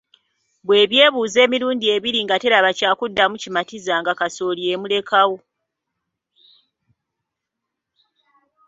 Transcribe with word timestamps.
Bwe 0.65 0.87
by’ebuuza 0.91 1.37
emilundi 1.45 1.85
ebiri 1.95 2.19
nga 2.25 2.35
teraba 2.43 2.69
kyakuddamu 2.77 3.35
kimatiza 3.41 3.93
nga 4.01 4.13
kasooli 4.19 4.61
emulekawo. 4.73 5.37